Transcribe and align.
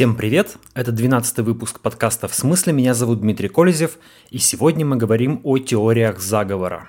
Всем 0.00 0.14
привет! 0.14 0.56
Это 0.72 0.92
12 0.92 1.40
выпуск 1.40 1.80
подкаста 1.80 2.26
«В 2.26 2.34
смысле?». 2.34 2.72
Меня 2.72 2.94
зовут 2.94 3.20
Дмитрий 3.20 3.50
Колезев, 3.50 3.98
и 4.30 4.38
сегодня 4.38 4.86
мы 4.86 4.96
говорим 4.96 5.42
о 5.44 5.58
теориях 5.58 6.20
заговора. 6.20 6.88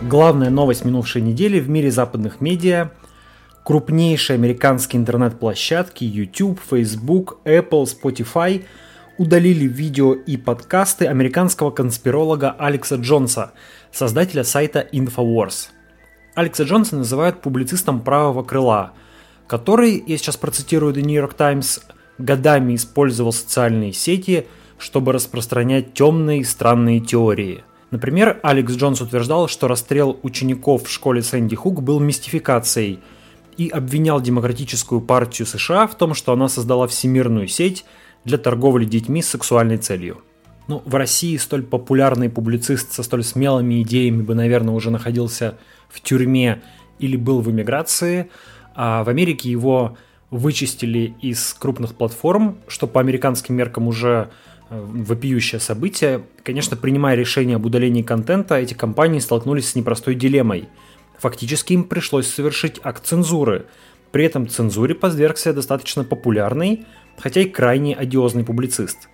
Главная 0.00 0.48
новость 0.48 0.86
минувшей 0.86 1.20
недели 1.20 1.60
в 1.60 1.68
мире 1.68 1.90
западных 1.90 2.40
медиа– 2.40 2.92
крупнейшие 3.64 4.36
американские 4.36 4.98
интернет-площадки 4.98 6.04
YouTube, 6.04 6.58
Facebook, 6.58 7.40
Apple, 7.44 7.84
Spotify– 7.84 8.64
удалили 9.18 9.66
видео 9.66 10.14
и 10.14 10.36
подкасты 10.36 11.06
американского 11.06 11.70
конспиролога 11.70 12.52
Алекса 12.52 12.96
Джонса, 12.96 13.52
создателя 13.92 14.44
сайта 14.44 14.86
Infowars. 14.92 15.68
Алекса 16.34 16.62
Джонса 16.62 16.96
называют 16.96 17.42
публицистом 17.42 18.00
правого 18.00 18.44
крыла, 18.44 18.92
который, 19.48 20.02
я 20.06 20.16
сейчас 20.16 20.36
процитирую 20.36 20.94
The 20.94 21.02
New 21.02 21.20
York 21.20 21.34
Times, 21.34 21.80
годами 22.18 22.76
использовал 22.76 23.32
социальные 23.32 23.92
сети, 23.92 24.46
чтобы 24.78 25.12
распространять 25.12 25.94
темные 25.94 26.40
и 26.40 26.44
странные 26.44 27.00
теории. 27.00 27.64
Например, 27.90 28.38
Алекс 28.42 28.72
Джонс 28.72 29.00
утверждал, 29.00 29.48
что 29.48 29.66
расстрел 29.66 30.20
учеников 30.22 30.84
в 30.86 30.90
школе 30.90 31.22
Сэнди 31.22 31.56
Хук 31.56 31.82
был 31.82 31.98
мистификацией 31.98 33.00
и 33.56 33.68
обвинял 33.68 34.20
Демократическую 34.20 35.00
партию 35.00 35.46
США 35.46 35.88
в 35.88 35.96
том, 35.96 36.14
что 36.14 36.32
она 36.32 36.48
создала 36.48 36.86
всемирную 36.86 37.48
сеть– 37.48 37.84
для 38.24 38.38
торговли 38.38 38.84
детьми 38.84 39.22
с 39.22 39.28
сексуальной 39.28 39.78
целью. 39.78 40.18
Ну, 40.68 40.82
в 40.84 40.94
России 40.94 41.36
столь 41.38 41.62
популярный 41.62 42.28
публицист 42.28 42.92
со 42.92 43.02
столь 43.02 43.24
смелыми 43.24 43.82
идеями 43.82 44.22
бы, 44.22 44.34
наверное, 44.34 44.74
уже 44.74 44.90
находился 44.90 45.56
в 45.88 46.00
тюрьме 46.02 46.62
или 46.98 47.16
был 47.16 47.40
в 47.40 47.50
эмиграции, 47.50 48.30
а 48.74 49.02
в 49.02 49.08
Америке 49.08 49.50
его 49.50 49.96
вычистили 50.30 51.14
из 51.22 51.54
крупных 51.54 51.94
платформ, 51.94 52.58
что 52.66 52.86
по 52.86 53.00
американским 53.00 53.54
меркам 53.54 53.88
уже 53.88 54.28
э, 54.68 54.78
вопиющее 54.78 55.58
событие. 55.58 56.22
Конечно, 56.42 56.76
принимая 56.76 57.16
решение 57.16 57.56
об 57.56 57.64
удалении 57.64 58.02
контента, 58.02 58.56
эти 58.56 58.74
компании 58.74 59.20
столкнулись 59.20 59.70
с 59.70 59.74
непростой 59.74 60.14
дилеммой. 60.14 60.68
Фактически 61.18 61.72
им 61.72 61.84
пришлось 61.84 62.28
совершить 62.28 62.78
акт 62.82 63.06
цензуры. 63.06 63.66
При 64.12 64.24
этом 64.24 64.48
цензуре 64.48 64.94
подвергся 64.94 65.52
достаточно 65.52 66.04
популярный, 66.04 66.86
хотя 67.18 67.40
и 67.42 67.48
крайне 67.48 67.94
одиозный 67.94 68.44
публицист. 68.44 69.08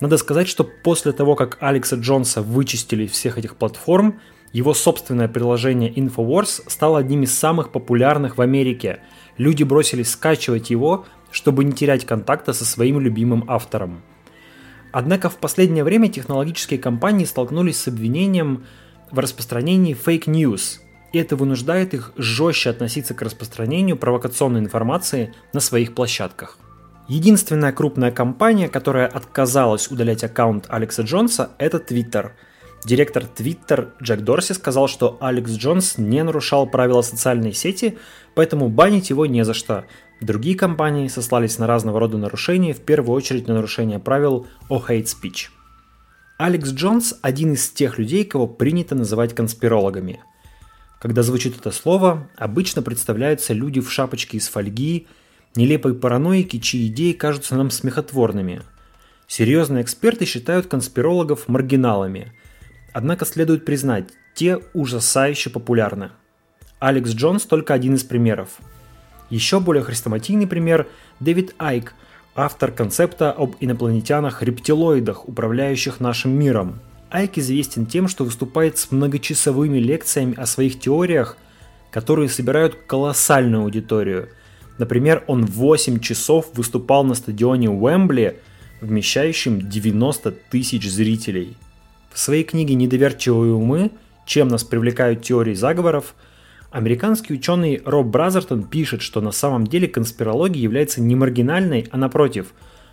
Надо 0.00 0.16
сказать, 0.18 0.48
что 0.48 0.64
после 0.64 1.12
того, 1.12 1.36
как 1.36 1.56
Алекса 1.60 1.96
Джонса 1.96 2.42
вычистили 2.42 3.06
всех 3.06 3.38
этих 3.38 3.56
платформ, 3.56 4.20
его 4.52 4.74
собственное 4.74 5.28
приложение 5.28 5.92
Infowars 5.92 6.62
стало 6.68 6.98
одним 6.98 7.22
из 7.22 7.36
самых 7.36 7.72
популярных 7.72 8.36
в 8.36 8.40
Америке. 8.40 9.00
Люди 9.36 9.64
бросились 9.64 10.10
скачивать 10.10 10.70
его, 10.70 11.06
чтобы 11.30 11.64
не 11.64 11.72
терять 11.72 12.06
контакта 12.06 12.52
со 12.52 12.64
своим 12.64 13.00
любимым 13.00 13.44
автором. 13.48 14.02
Однако 14.92 15.28
в 15.28 15.38
последнее 15.38 15.82
время 15.82 16.08
технологические 16.08 16.78
компании 16.78 17.24
столкнулись 17.24 17.78
с 17.78 17.88
обвинением 17.88 18.64
в 19.10 19.18
распространении 19.18 19.94
fake 19.94 20.32
news, 20.32 20.80
и 21.12 21.18
это 21.18 21.34
вынуждает 21.34 21.94
их 21.94 22.12
жестче 22.16 22.70
относиться 22.70 23.14
к 23.14 23.22
распространению 23.22 23.96
провокационной 23.96 24.60
информации 24.60 25.34
на 25.52 25.58
своих 25.58 25.94
площадках. 25.94 26.58
Единственная 27.06 27.72
крупная 27.72 28.10
компания, 28.10 28.68
которая 28.68 29.06
отказалась 29.06 29.90
удалять 29.90 30.24
аккаунт 30.24 30.64
Алекса 30.68 31.02
Джонса, 31.02 31.50
это 31.58 31.76
Twitter. 31.76 32.30
Директор 32.86 33.24
Twitter 33.24 33.90
Джек 34.02 34.20
Дорси 34.20 34.54
сказал, 34.54 34.88
что 34.88 35.18
Алекс 35.20 35.50
Джонс 35.50 35.98
не 35.98 36.22
нарушал 36.22 36.66
правила 36.66 37.02
социальной 37.02 37.52
сети, 37.52 37.98
поэтому 38.34 38.70
банить 38.70 39.10
его 39.10 39.26
не 39.26 39.44
за 39.44 39.52
что. 39.52 39.84
Другие 40.22 40.56
компании 40.56 41.08
сослались 41.08 41.58
на 41.58 41.66
разного 41.66 42.00
рода 42.00 42.16
нарушения, 42.16 42.72
в 42.72 42.80
первую 42.80 43.14
очередь 43.14 43.48
на 43.48 43.54
нарушение 43.54 43.98
правил 43.98 44.46
о 44.70 44.78
hate 44.78 45.04
speech. 45.04 45.48
Алекс 46.38 46.70
Джонс– 46.70 47.18
один 47.22 47.52
из 47.52 47.68
тех 47.68 47.98
людей, 47.98 48.24
кого 48.24 48.46
принято 48.46 48.94
называть 48.94 49.34
конспирологами. 49.34 50.22
Когда 51.00 51.22
звучит 51.22 51.58
это 51.58 51.70
слово, 51.70 52.30
обычно 52.36 52.80
представляются 52.80 53.52
люди 53.52 53.82
в 53.82 53.92
шапочке 53.92 54.38
из 54.38 54.48
фольги– 54.48 55.06
Нелепые 55.56 55.94
параноики, 55.94 56.58
чьи 56.58 56.88
идеи 56.88 57.12
кажутся 57.12 57.54
нам 57.54 57.70
смехотворными. 57.70 58.62
Серьезные 59.28 59.82
эксперты 59.84 60.24
считают 60.24 60.66
конспирологов 60.66 61.46
маргиналами. 61.46 62.32
Однако 62.92 63.24
следует 63.24 63.64
признать, 63.64 64.08
те 64.34 64.58
ужасающе 64.74 65.50
популярны. 65.50 66.10
Алекс 66.80 67.10
Джонс 67.10 67.44
только 67.44 67.72
один 67.72 67.94
из 67.94 68.02
примеров. 68.02 68.58
Еще 69.30 69.60
более 69.60 69.84
хрестоматийный 69.84 70.48
пример– 70.48 70.88
Дэвид 71.20 71.54
Айк, 71.58 71.94
автор 72.34 72.72
концепта 72.72 73.30
об 73.30 73.54
инопланетянах-рептилоидах, 73.60 75.28
управляющих 75.28 76.00
нашим 76.00 76.32
миром. 76.32 76.80
Айк 77.10 77.38
известен 77.38 77.86
тем, 77.86 78.08
что 78.08 78.24
выступает 78.24 78.76
с 78.76 78.90
многочасовыми 78.90 79.78
лекциями 79.78 80.34
о 80.36 80.46
своих 80.46 80.80
теориях, 80.80 81.36
которые 81.92 82.28
собирают 82.28 82.74
колоссальную 82.88 83.62
аудиторию– 83.62 84.30
Например, 84.78 85.24
он 85.26 85.46
8 85.46 86.00
часов 86.00 86.50
выступал 86.54 87.04
на 87.04 87.14
стадионе 87.14 87.70
Уэмбли, 87.70 88.40
вмещающем 88.80 89.68
90 89.68 90.30
тысяч 90.50 90.90
зрителей. 90.90 91.56
В 92.12 92.18
своей 92.18 92.44
книге 92.44 92.74
«Недоверчивые 92.74 93.54
умы. 93.54 93.90
Чем 94.26 94.48
нас 94.48 94.64
привлекают 94.64 95.22
теории 95.22 95.54
заговоров» 95.54 96.14
американский 96.74 97.34
ученый 97.34 97.80
Роб 97.84 98.08
Бразертон 98.08 98.64
пишет, 98.64 99.00
что 99.00 99.20
на 99.20 99.30
самом 99.30 99.64
деле 99.64 99.86
конспирология 99.86 100.60
является 100.60 101.00
не 101.00 101.14
маргинальной, 101.14 101.86
а 101.92 101.96
напротив, 101.96 102.52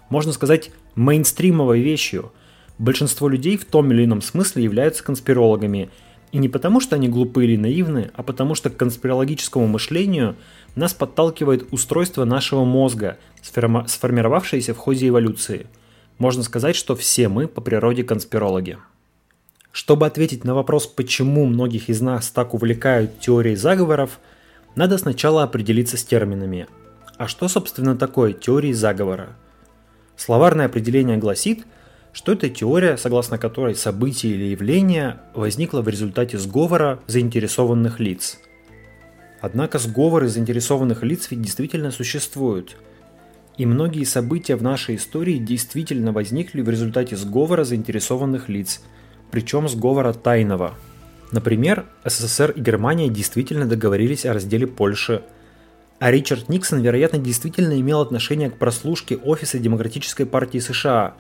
можно 0.09 0.33
сказать, 0.33 0.69
мейнстримовой 0.93 1.81
вещью. 1.81 2.31
Большинство 2.77 3.27
людей 3.27 3.57
в 3.57 3.65
том 3.65 3.91
или 3.91 4.05
ином 4.05 4.21
смысле 4.21 4.63
являются 4.63 5.03
конспирологами. 5.03 5.89
И 6.31 6.37
не 6.37 6.47
потому, 6.47 6.79
что 6.79 6.95
они 6.95 7.09
глупы 7.09 7.43
или 7.43 7.57
наивны, 7.57 8.11
а 8.13 8.23
потому 8.23 8.55
что 8.55 8.69
к 8.69 8.77
конспирологическому 8.77 9.67
мышлению– 9.67 10.35
нас 10.75 10.93
подталкивает 10.93 11.67
устройство 11.71 12.25
нашего 12.25 12.63
мозга, 12.63 13.17
сформировавшееся 13.41 14.73
в 14.73 14.77
ходе 14.77 15.09
эволюции. 15.09 15.67
Можно 16.17 16.43
сказать, 16.43 16.75
что 16.75 16.95
все 16.95 17.27
мы 17.27 17.47
по 17.47 17.61
природе 17.61 18.03
конспирологи. 18.03 18.77
Чтобы 19.71 20.05
ответить 20.05 20.43
на 20.43 20.53
вопрос, 20.53 20.85
почему 20.85 21.45
многих 21.45 21.89
из 21.89 22.01
нас 22.01 22.29
так 22.29 22.53
увлекают 22.53 23.19
теории 23.19 23.55
заговоров, 23.55 24.19
надо 24.75 24.97
сначала 24.97 25.43
определиться 25.43 25.97
с 25.97 26.03
терминами. 26.03 26.67
А 27.17 27.27
что, 27.27 27.47
собственно, 27.47 27.97
такое 27.97 28.33
теории 28.33 28.73
заговора? 28.73 29.35
Словарное 30.15 30.67
определение 30.67 31.17
гласит, 31.17 31.65
что 32.13 32.33
это 32.33 32.49
теория, 32.49 32.97
согласно 32.97 33.37
которой 33.37 33.75
событие 33.75 34.33
или 34.33 34.45
явление 34.45 35.19
возникло 35.33 35.81
в 35.81 35.87
результате 35.87 36.37
сговора 36.37 36.99
заинтересованных 37.07 37.99
лиц– 37.99 38.39
Однако 39.41 39.79
сговоры 39.79 40.27
заинтересованных 40.27 41.01
лиц 41.03 41.27
ведь 41.31 41.41
действительно 41.41 41.91
существуют. 41.91 42.77
И 43.57 43.65
многие 43.65 44.03
события 44.03 44.55
в 44.55 44.63
нашей 44.63 44.95
истории 44.95 45.37
действительно 45.37 46.11
возникли 46.11 46.61
в 46.61 46.69
результате 46.69 47.17
сговора 47.17 47.63
заинтересованных 47.63 48.49
лиц, 48.49 48.81
причем 49.31 49.67
сговора 49.67 50.13
тайного. 50.13 50.75
Например, 51.31 51.85
СССР 52.05 52.51
и 52.51 52.61
Германия 52.61 53.09
действительно 53.09 53.65
договорились 53.65 54.25
о 54.25 54.33
разделе 54.33 54.67
Польши, 54.67 55.23
а 55.99 56.11
Ричард 56.11 56.49
Никсон, 56.49 56.81
вероятно, 56.81 57.19
действительно 57.19 57.79
имел 57.79 58.01
отношение 58.01 58.49
к 58.49 58.57
прослушке 58.57 59.17
офиса 59.17 59.59
Демократической 59.59 60.25
партии 60.25 60.59
США. 60.59 61.15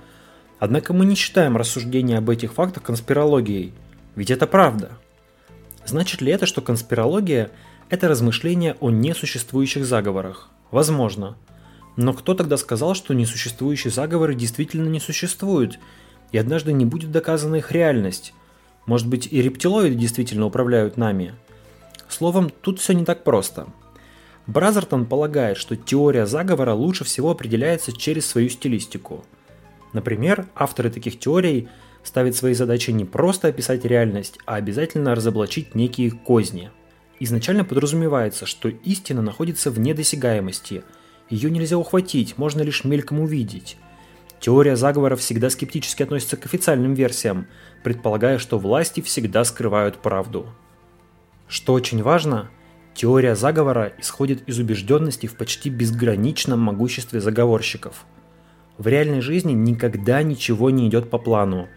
Однако 0.61 0.93
мы 0.93 1.07
не 1.07 1.15
считаем 1.15 1.57
рассуждения 1.57 2.19
об 2.19 2.29
этих 2.29 2.53
фактах 2.53 2.83
конспирологией, 2.83 3.73
ведь 4.15 4.29
это 4.29 4.45
правда. 4.45 4.91
Значит 5.87 6.21
ли 6.21 6.31
это, 6.31 6.45
что 6.45 6.61
конспирология– 6.61 7.49
это 7.89 8.07
размышления 8.07 8.77
о 8.79 8.91
несуществующих 8.91 9.83
заговорах. 9.83 10.49
Возможно. 10.69 11.35
Но 11.97 12.13
кто 12.13 12.35
тогда 12.35 12.57
сказал, 12.57 12.93
что 12.93 13.15
несуществующие 13.15 13.89
заговоры 13.89 14.35
действительно 14.35 14.87
не 14.87 14.99
существуют, 14.99 15.79
и 16.31 16.37
однажды 16.37 16.73
не 16.73 16.85
будет 16.85 17.11
доказана 17.11 17.55
их 17.55 17.71
реальность? 17.71 18.35
Может 18.85 19.07
быть 19.07 19.27
и 19.31 19.41
рептилоиды 19.41 19.95
действительно 19.95 20.45
управляют 20.45 20.95
нами? 20.95 21.33
Словом, 22.07 22.51
тут 22.61 22.79
все 22.79 22.93
не 22.93 23.03
так 23.03 23.23
просто. 23.23 23.65
Бразертон 24.45 25.07
полагает, 25.07 25.57
что 25.57 25.75
теория 25.75 26.27
заговора 26.27 26.75
лучше 26.75 27.03
всего 27.03 27.31
определяется 27.31 27.91
через 27.91 28.27
свою 28.27 28.49
стилистику. 28.49 29.25
Например, 29.93 30.47
авторы 30.55 30.89
таких 30.89 31.19
теорий 31.19 31.67
ставят 32.03 32.35
своей 32.35 32.55
задачей 32.55 32.93
не 32.93 33.05
просто 33.05 33.49
описать 33.49 33.85
реальность, 33.85 34.39
а 34.45 34.55
обязательно 34.55 35.15
разоблачить 35.15 35.75
некие 35.75 36.11
козни– 36.11 36.71
Изначально 37.23 37.63
подразумевается, 37.63 38.47
что 38.47 38.69
истина 38.69 39.21
находится 39.21 39.69
в 39.69 39.79
недосягаемости. 39.79 40.81
Ее 41.29 41.51
нельзя 41.51 41.77
ухватить, 41.77 42.39
можно 42.39 42.63
лишь 42.63 42.83
мельком 42.83 43.19
увидеть. 43.19 43.77
Теория 44.39 44.75
заговора 44.75 45.15
всегда 45.15 45.51
скептически 45.51 46.01
относится 46.01 46.35
к 46.35 46.47
официальным 46.47 46.95
версиям, 46.95 47.45
предполагая, 47.83 48.39
что 48.39 48.57
власти 48.57 49.01
всегда 49.01 49.43
скрывают 49.43 49.97
правду. 49.97 50.47
Что 51.47 51.73
очень 51.73 52.01
важно, 52.01 52.49
теория 52.95 53.35
заговора 53.35 53.93
исходит 53.99 54.49
из 54.49 54.57
убежденности 54.57 55.27
в 55.27 55.35
почти 55.35 55.69
безграничном 55.69 56.59
могуществе 56.59 57.21
заговорщиков. 57.21 58.07
В 58.77 58.87
реальной 58.87 59.21
жизни 59.21 59.53
никогда 59.53 60.23
ничего 60.23 60.69
не 60.69 60.87
идет 60.87 61.09
по 61.09 61.17
плану, 61.17 61.67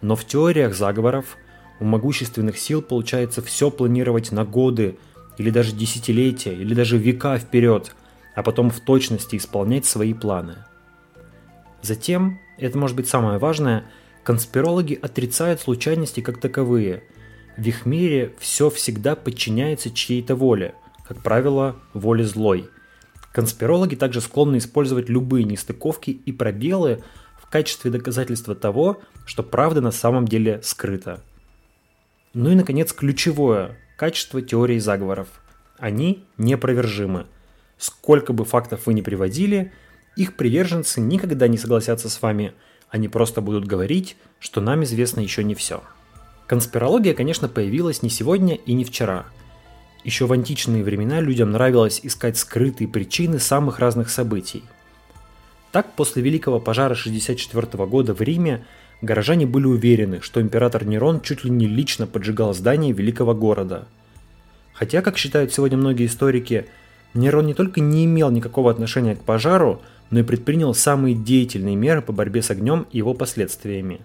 но 0.00 0.16
в 0.16 0.24
теориях 0.24 0.74
заговоров 0.74 1.36
у 1.80 1.84
могущественных 1.84 2.58
сил 2.58 2.82
получается 2.82 3.42
все 3.42 3.70
планировать 3.70 4.32
на 4.32 4.44
годы, 4.44 4.96
или 5.38 5.50
даже 5.50 5.72
десятилетия, 5.72 6.54
или 6.54 6.74
даже 6.74 6.98
века 6.98 7.38
вперед, 7.38 7.94
а 8.34 8.42
потом 8.42 8.70
в 8.70 8.80
точности 8.80 9.36
исполнять 9.36 9.86
свои 9.86 10.12
планы. 10.12 10.56
Затем, 11.80 12.40
это 12.58 12.76
может 12.76 12.96
быть 12.96 13.08
самое 13.08 13.38
важное, 13.38 13.84
конспирологи 14.24 14.98
отрицают 15.00 15.60
случайности 15.60 16.20
как 16.20 16.40
таковые. 16.40 17.04
В 17.56 17.62
их 17.66 17.86
мире 17.86 18.34
все 18.38 18.68
всегда 18.68 19.14
подчиняется 19.14 19.90
чьей-то 19.90 20.34
воле, 20.34 20.74
как 21.06 21.22
правило, 21.22 21.76
воле 21.94 22.24
злой. 22.24 22.68
Конспирологи 23.38 23.94
также 23.94 24.20
склонны 24.20 24.58
использовать 24.58 25.08
любые 25.08 25.44
нестыковки 25.44 26.10
и 26.10 26.32
пробелы 26.32 27.04
в 27.40 27.48
качестве 27.48 27.88
доказательства 27.88 28.56
того, 28.56 29.00
что 29.26 29.44
правда 29.44 29.80
на 29.80 29.92
самом 29.92 30.26
деле 30.26 30.60
скрыта. 30.64 31.22
Ну 32.34 32.50
и, 32.50 32.56
наконец, 32.56 32.92
ключевое 32.92 33.78
качество 33.96 34.42
теории 34.42 34.80
заговоров. 34.80 35.28
Они 35.78 36.24
непровержимы. 36.36 37.26
Сколько 37.76 38.32
бы 38.32 38.44
фактов 38.44 38.86
вы 38.86 38.94
ни 38.94 39.02
приводили, 39.02 39.70
их 40.16 40.34
приверженцы 40.34 41.00
никогда 41.00 41.46
не 41.46 41.58
согласятся 41.58 42.08
с 42.08 42.20
вами. 42.20 42.54
Они 42.88 43.06
просто 43.06 43.40
будут 43.40 43.66
говорить, 43.66 44.16
что 44.40 44.60
нам 44.60 44.82
известно 44.82 45.20
еще 45.20 45.44
не 45.44 45.54
все. 45.54 45.84
Конспирология, 46.48 47.14
конечно, 47.14 47.48
появилась 47.48 48.02
не 48.02 48.10
сегодня 48.10 48.56
и 48.56 48.72
не 48.72 48.82
вчера. 48.82 49.26
Еще 50.04 50.26
в 50.26 50.32
античные 50.32 50.84
времена 50.84 51.20
людям 51.20 51.50
нравилось 51.50 52.00
искать 52.02 52.38
скрытые 52.38 52.88
причины 52.88 53.38
самых 53.38 53.78
разных 53.78 54.10
событий. 54.10 54.62
Так, 55.72 55.92
после 55.94 56.22
Великого 56.22 56.60
пожара 56.60 56.94
64 56.94 57.86
года 57.86 58.14
в 58.14 58.20
Риме 58.22 58.64
горожане 59.02 59.46
были 59.46 59.66
уверены, 59.66 60.20
что 60.22 60.40
император 60.40 60.84
Нерон 60.84 61.20
чуть 61.20 61.44
ли 61.44 61.50
не 61.50 61.66
лично 61.66 62.06
поджигал 62.06 62.54
здания 62.54 62.92
великого 62.92 63.34
города. 63.34 63.86
Хотя, 64.72 65.02
как 65.02 65.18
считают 65.18 65.52
сегодня 65.52 65.76
многие 65.76 66.06
историки, 66.06 66.66
Нерон 67.12 67.46
не 67.46 67.54
только 67.54 67.80
не 67.80 68.04
имел 68.04 68.30
никакого 68.30 68.70
отношения 68.70 69.16
к 69.16 69.22
пожару, 69.22 69.82
но 70.10 70.20
и 70.20 70.22
предпринял 70.22 70.72
самые 70.72 71.14
деятельные 71.14 71.76
меры 71.76 72.00
по 72.00 72.12
борьбе 72.12 72.42
с 72.42 72.50
огнем 72.50 72.86
и 72.92 72.98
его 72.98 73.12
последствиями. 73.12 74.00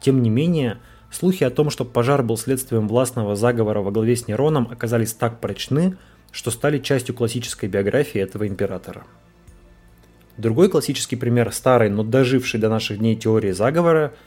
Тем 0.00 0.22
не 0.22 0.30
менее, 0.30 0.78
слухи 1.10 1.44
о 1.44 1.50
том, 1.50 1.70
что 1.70 1.84
пожар 1.84 2.22
был 2.22 2.36
следствием 2.36 2.88
властного 2.88 3.36
заговора 3.36 3.80
во 3.80 3.90
главе 3.90 4.16
с 4.16 4.28
Нероном, 4.28 4.68
оказались 4.70 5.12
так 5.12 5.40
прочны, 5.40 5.96
что 6.32 6.50
стали 6.50 6.78
частью 6.78 7.14
классической 7.14 7.68
биографии 7.68 8.20
этого 8.20 8.46
императора. 8.46 9.04
Другой 10.36 10.70
классический 10.70 11.16
пример 11.16 11.52
старой, 11.52 11.90
но 11.90 12.02
дожившей 12.02 12.60
до 12.60 12.68
наших 12.68 12.98
дней 12.98 13.16
теории 13.16 13.50
заговора– 13.52 14.14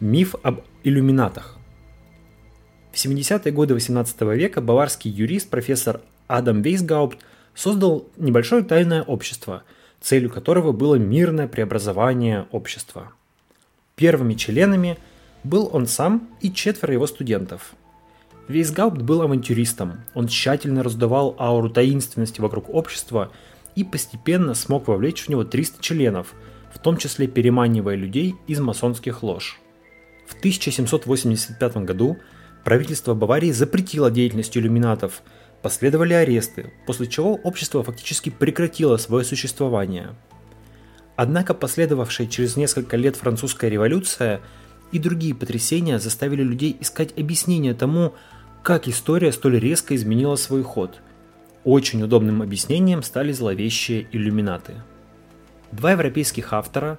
миф 0.00 0.34
об 0.42 0.60
иллюминатах. 0.82 1.56
В 2.92 2.96
70-е 2.96 3.52
годы 3.52 3.74
18 3.74 4.20
века 4.22 4.60
баварский 4.60 5.10
юрист 5.10 5.50
профессор 5.50 6.00
Адам 6.26 6.62
Вейсгаупт 6.62 7.18
создал 7.54 8.06
небольшое 8.16 8.62
тайное 8.62 9.02
общество, 9.02 9.62
целью 10.00 10.30
которого 10.30 10.72
было 10.72 10.96
мирное 10.96 11.48
преобразование 11.48 12.46
общества. 12.50 13.12
Первыми 13.96 14.34
членами 14.34 14.98
был 15.44 15.70
он 15.72 15.86
сам 15.86 16.28
и 16.40 16.52
четверо 16.52 16.94
его 16.94 17.06
студентов. 17.06 17.74
Вейсгаупт 18.48 19.00
был 19.00 19.22
авантюристом, 19.22 20.00
он 20.14 20.28
тщательно 20.28 20.82
раздавал 20.82 21.36
ауру 21.38 21.70
таинственности 21.70 22.40
вокруг 22.40 22.68
общества– 22.68 23.30
и 23.74 23.84
постепенно 23.84 24.54
смог 24.54 24.88
вовлечь 24.88 25.24
в 25.24 25.28
него 25.28 25.44
300 25.44 25.82
членов, 25.82 26.34
в 26.72 26.78
том 26.78 26.96
числе 26.96 27.26
переманивая 27.26 27.96
людей 27.96 28.34
из 28.46 28.60
масонских 28.60 29.22
лож. 29.22 29.60
В 30.26 30.38
1785 30.38 31.76
году 31.78 32.18
правительство 32.64 33.14
Баварии 33.14 33.50
запретило 33.50 34.10
деятельность 34.10 34.56
иллюминатов, 34.56 35.22
последовали 35.62 36.14
аресты, 36.14 36.72
после 36.86 37.06
чего 37.06 37.34
общество 37.34 37.82
фактически 37.82 38.30
прекратило 38.30 38.96
свое 38.96 39.24
существование. 39.24 40.14
Однако 41.16 41.54
последовавшая 41.54 42.26
через 42.26 42.56
несколько 42.56 42.96
лет 42.96 43.16
французская 43.16 43.70
революция 43.70 44.40
и 44.94 44.98
другие 44.98 45.34
потрясения 45.34 45.98
заставили 45.98 46.42
людей 46.42 46.74
искать 46.80 47.18
объяснение 47.18 47.74
тому, 47.74 48.14
как 48.62 48.88
история 48.88 49.32
столь 49.32 49.58
резко 49.58 49.94
изменила 49.94 50.36
свой 50.36 50.62
ход– 50.62 51.00
очень 51.64 52.02
удобным 52.02 52.42
объяснением 52.42 53.02
стали 53.02 53.32
зловещие 53.32 54.06
иллюминаты. 54.12 54.74
Два 55.72 55.92
европейских 55.92 56.52
автора, 56.52 56.98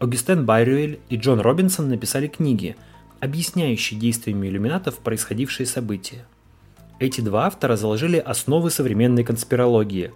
Огюстен 0.00 0.44
Байрюэль 0.44 0.98
и 1.08 1.16
Джон 1.16 1.40
Робинсон, 1.40 1.88
написали 1.88 2.26
книги, 2.26 2.76
объясняющие 3.20 3.98
действиями 3.98 4.48
иллюминатов 4.48 4.98
происходившие 4.98 5.64
события. 5.64 6.26
Эти 6.98 7.20
два 7.20 7.46
автора 7.46 7.76
заложили 7.76 8.16
основы 8.16 8.70
современной 8.70 9.22
конспирологии, 9.22 10.12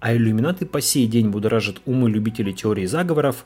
а 0.00 0.14
иллюминаты 0.14 0.64
по 0.64 0.80
сей 0.80 1.06
день 1.06 1.28
будоражат 1.28 1.82
умы 1.84 2.10
любителей 2.10 2.54
теории 2.54 2.86
заговоров, 2.86 3.44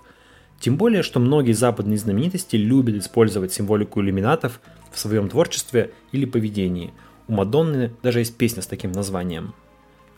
тем 0.61 0.77
более, 0.77 1.03
что 1.03 1.21
многие 1.21 1.53
западные 1.53 1.99
знаменитости 1.99 2.57
любят 2.57 2.97
использовать 2.97 3.53
символику 3.53 4.01
иллюминатов 4.01 4.61
в 4.93 4.99
своем 4.99 5.29
творчестве 5.29 5.93
или 6.13 6.25
поведении. 6.25 6.93
У 7.27 7.33
Мадонны 7.33 7.93
даже 8.03 8.21
есть 8.21 8.37
песня 8.37 8.63
с 8.63 8.67
таким 8.67 8.93
названием– 8.93 9.55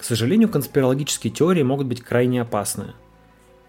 к 0.01 0.05
сожалению, 0.05 0.49
конспирологические 0.49 1.31
теории 1.31 1.63
могут 1.63 1.87
быть 1.87 2.01
крайне 2.01 2.41
опасны. 2.41 2.95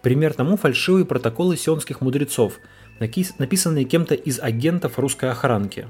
Пример 0.00 0.32
тому 0.32 0.56
фальшивые 0.56 1.04
протоколы 1.04 1.58
сионских 1.58 2.00
мудрецов, 2.00 2.58
написанные 2.98 3.84
кем-то 3.84 4.14
из 4.14 4.40
агентов 4.40 4.98
русской 4.98 5.30
охранки. 5.30 5.88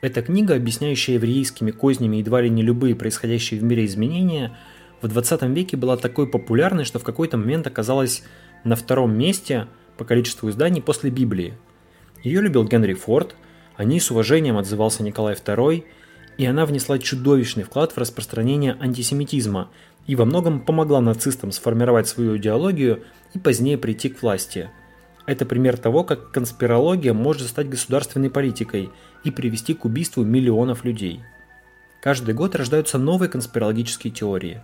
Эта 0.00 0.22
книга, 0.22 0.54
объясняющая 0.54 1.16
еврейскими 1.16 1.70
кознями 1.70 2.16
едва 2.16 2.40
ли 2.40 2.48
не 2.48 2.62
любые 2.62 2.96
происходящие 2.96 3.60
в 3.60 3.62
мире 3.62 3.84
изменения, 3.84 4.56
в 5.02 5.08
20 5.08 5.42
веке 5.42 5.76
была 5.76 5.98
такой 5.98 6.26
популярной, 6.26 6.84
что 6.84 6.98
в 6.98 7.04
какой-то 7.04 7.36
момент 7.36 7.66
оказалась 7.66 8.22
на 8.64 8.74
втором 8.74 9.18
месте 9.18 9.68
по 9.98 10.04
количеству 10.04 10.48
изданий 10.48 10.80
после 10.80 11.10
Библии. 11.10 11.54
Ее 12.22 12.40
любил 12.40 12.64
Генри 12.64 12.94
Форд, 12.94 13.36
о 13.76 13.84
ней 13.84 14.00
с 14.00 14.10
уважением 14.10 14.56
отзывался 14.56 15.02
Николай 15.02 15.34
II– 15.34 15.84
и 16.38 16.46
она 16.46 16.64
внесла 16.64 16.98
чудовищный 16.98 17.64
вклад 17.64 17.92
в 17.92 17.98
распространение 17.98 18.76
антисемитизма 18.80 19.68
и 20.06 20.14
во 20.14 20.24
многом 20.24 20.60
помогла 20.60 21.00
нацистам 21.00 21.52
сформировать 21.52 22.08
свою 22.08 22.38
идеологию 22.38 23.02
и 23.34 23.38
позднее 23.38 23.76
прийти 23.76 24.08
к 24.08 24.22
власти. 24.22 24.70
Это 25.26 25.44
пример 25.44 25.76
того, 25.76 26.04
как 26.04 26.30
конспирология 26.30 27.12
может 27.12 27.48
стать 27.48 27.68
государственной 27.68 28.30
политикой 28.30 28.90
и 29.24 29.30
привести 29.30 29.74
к 29.74 29.84
убийству 29.84 30.24
миллионов 30.24 30.84
людей. 30.84 31.20
Каждый 32.00 32.34
год 32.34 32.54
рождаются 32.54 32.96
новые 32.96 33.28
конспирологические 33.28 34.12
теории. 34.12 34.62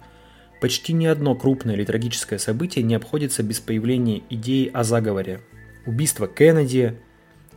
Почти 0.61 0.93
ни 0.93 1.07
одно 1.07 1.35
крупное 1.35 1.75
или 1.75 1.85
трагическое 1.85 2.39
событие 2.39 2.85
не 2.85 2.95
обходится 2.95 3.43
без 3.43 3.61
появления 3.61 4.23
идеи 4.31 4.71
о 4.73 4.85
заговоре. 4.85 5.41
Убийство 5.87 6.27
Кеннеди, 6.27 6.99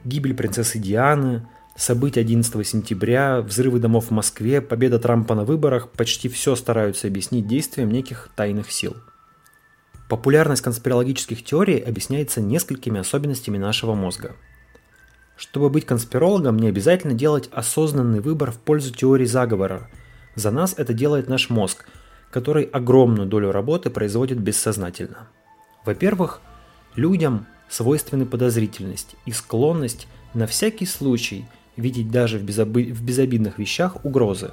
гибель 0.04 0.34
принцессы 0.34 0.80
Дианы– 0.80 1.48
События 1.78 2.22
11 2.22 2.68
сентября, 2.68 3.40
взрывы 3.40 3.78
домов 3.80 4.08
в 4.08 4.12
Москве, 4.12 4.62
победа 4.62 4.98
Трампа 4.98 5.36
на 5.36 5.44
выборах 5.44 5.92
почти 5.92 6.28
все 6.28 6.56
стараются 6.56 7.06
объяснить 7.06 7.46
действием 7.46 7.92
неких 7.92 8.30
тайных 8.36 8.72
сил. 8.72 8.96
Популярность 10.10 10.64
конспирологических 10.64 11.46
теорий 11.46 11.78
объясняется 11.78 12.42
несколькими 12.42 13.00
особенностями 13.00 13.60
нашего 13.60 13.94
мозга. 13.94 14.36
Чтобы 15.36 15.70
быть 15.70 15.86
конспирологом, 15.86 16.58
не 16.58 16.68
обязательно 16.68 17.14
делать 17.14 17.48
осознанный 17.52 18.22
выбор 18.22 18.52
в 18.52 18.58
пользу 18.58 18.92
теории 18.92 19.26
заговора. 19.26 19.88
За 20.34 20.50
нас 20.50 20.74
это 20.78 20.94
делает 20.94 21.30
наш 21.30 21.52
мозг, 21.52 21.86
который 22.32 22.64
огромную 22.64 23.28
долю 23.28 23.52
работы 23.52 23.90
производит 23.90 24.40
бессознательно. 24.40 25.28
Во-первых, 25.86 26.42
людям 26.96 27.46
свойственны 27.70 28.26
подозрительность 28.26 29.16
и 29.26 29.32
склонность 29.32 30.08
на 30.34 30.48
всякий 30.48 30.86
случай– 30.86 31.46
видеть 31.78 32.12
даже 32.12 32.40
в, 32.40 32.44
безоби... 32.44 32.92
в 32.92 33.02
безобидных 33.04 33.60
вещах 33.60 34.04
угрозы. 34.04 34.52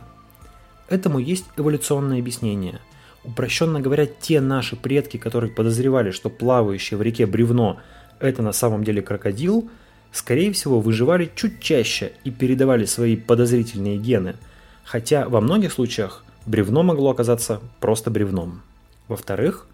Этому 0.89 1.19
есть 1.19 1.47
эволюционное 1.57 2.21
объяснение. 2.21 2.81
Упрощенно 3.25 3.81
говоря, 3.81 4.07
те 4.07 4.41
наши 4.41 4.77
предки, 4.77 5.17
которые 5.17 5.51
подозревали, 5.51 6.11
что 6.11 6.29
плавающее 6.29 6.99
в 6.99 7.03
реке 7.03 7.27
бревно– 7.27 7.81
это 8.21 8.43
на 8.43 8.53
самом 8.53 8.85
деле 8.85 9.01
крокодил, 9.01 9.71
скорее 10.13 10.53
всего 10.53 10.81
выживали 10.81 11.31
чуть 11.35 11.61
чаще 11.61 12.13
и 12.23 12.31
передавали 12.31 12.85
свои 12.85 13.17
подозрительные 13.17 13.97
гены, 13.97 14.37
хотя 14.85 15.27
во 15.29 15.41
многих 15.41 15.73
случаях 15.73 16.23
бревно 16.47 16.83
могло 16.83 17.11
оказаться 17.11 17.61
просто 17.81 18.11
бревном. 18.11 18.63
Во-вторых, 19.09 19.67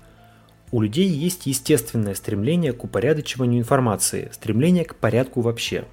у 0.72 0.80
людей 0.80 1.08
есть 1.08 1.46
естественное 1.46 2.14
стремление 2.14 2.72
к 2.72 2.84
упорядочиванию 2.84 3.60
информации, 3.60 4.30
стремление 4.32 4.84
к 4.84 4.94
порядку 4.94 5.40
вообще. 5.40 5.84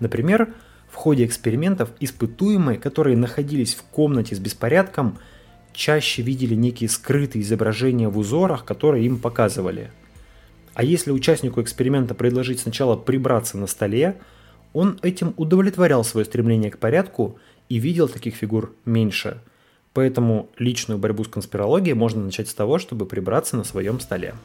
Например, 0.00 0.52
В 0.88 0.94
ходе 0.94 1.26
экспериментов 1.26 1.90
испытуемые, 2.00 2.78
которые 2.78 3.16
находились 3.16 3.74
в 3.74 3.82
комнате 3.82 4.34
с 4.34 4.38
беспорядком, 4.38 5.18
чаще 5.72 6.22
видели 6.22 6.54
некие 6.54 6.88
скрытые 6.88 7.42
изображения 7.42 8.08
в 8.08 8.18
узорах, 8.18 8.64
которые 8.64 9.04
им 9.06 9.18
показывали. 9.18 9.90
А 10.74 10.82
если 10.82 11.10
участнику 11.10 11.60
эксперимента 11.60 12.14
предложить 12.14 12.60
сначала 12.60 12.96
прибраться 12.96 13.58
на 13.58 13.66
столе, 13.66 14.16
он 14.72 14.98
этим 15.02 15.34
удовлетворял 15.36 16.04
свое 16.04 16.24
стремление 16.24 16.70
к 16.70 16.78
порядку 16.78 17.38
и 17.68 17.78
видел 17.78 18.08
таких 18.08 18.34
фигур 18.34 18.74
меньше. 18.84 19.40
Поэтому 19.98 20.48
личную 20.58 20.96
борьбу 20.96 21.24
с 21.24 21.28
конспирологией 21.28 21.94
можно 21.94 22.22
начать 22.22 22.48
с 22.48 22.54
того, 22.54 22.78
чтобы 22.78 23.04
прибраться 23.04 23.56
на 23.56 23.64
своем 23.64 23.98
столе. 23.98 24.36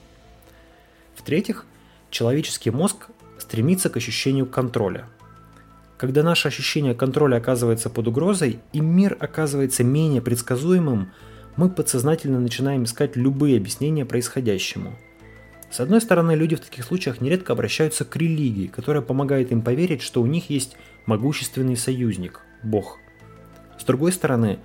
В-третьих, 1.14 1.68
человеческий 2.10 2.72
мозг 2.72 3.10
стремится 3.38 3.92
к 3.92 3.98
ощущению 3.98 4.48
контроля. 4.48 5.06
Когда 6.00 6.24
наше 6.24 6.48
ощущение 6.48 6.96
контроля 6.96 7.36
оказывается 7.36 7.92
под 7.92 8.08
угрозой 8.08 8.62
и 8.72 8.80
мир 8.80 9.16
оказывается 9.20 9.84
менее 9.84 10.24
предсказуемым, 10.24 11.12
мы 11.56 11.70
подсознательно 11.70 12.40
начинаем 12.40 12.86
искать 12.86 13.16
любые 13.16 13.58
объяснения 13.58 14.08
происходящему. 14.08 14.96
С 15.70 15.80
одной 15.80 16.02
стороны, 16.02 16.32
люди 16.32 16.56
в 16.56 16.62
таких 16.62 16.84
случаях 16.84 17.22
нередко 17.22 17.54
обращаются 17.54 18.06
к 18.06 18.16
религии, 18.16 18.66
которая 18.66 19.04
помогает 19.04 19.52
им 19.52 19.62
поверить, 19.62 20.02
что 20.02 20.20
у 20.24 20.26
них 20.26 20.50
есть 20.50 20.78
могущественный 21.06 21.78
союзник– 21.78 22.42
Бог. 22.64 22.98
С 23.80 23.84
другой 23.84 24.14
стороны, 24.14 24.58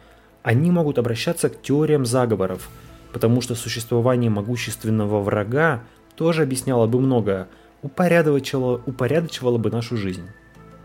они 0.48 0.70
могут 0.70 0.98
обращаться 0.98 1.50
к 1.50 1.60
теориям 1.60 2.06
заговоров, 2.06 2.70
потому 3.12 3.42
что 3.42 3.54
существование 3.54 4.30
могущественного 4.30 5.20
врага 5.20 5.82
тоже 6.16 6.42
объясняло 6.42 6.86
бы 6.86 6.98
многое, 7.00 7.48
упорядочивало, 7.82 8.80
упорядочивало 8.86 9.58
бы 9.58 9.70
нашу 9.70 9.98
жизнь. 9.98 10.24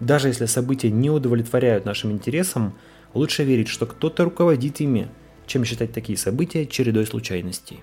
Даже 0.01 0.27
если 0.27 0.48
события 0.48 0.91
не 0.91 1.10
удовлетворяют 1.10 1.86
нашим 1.86 2.12
интересам, 2.12 2.74
лучше 3.13 3.46
верить, 3.46 3.70
что 3.70 3.86
кто-то 3.86 4.25
руководит 4.25 4.82
ими, 4.82 5.08
чем 5.48 5.63
считать 5.63 5.93
такие 5.93 6.17
события 6.17 6.65
чередой 6.65 7.05
случайностей. 7.05 7.79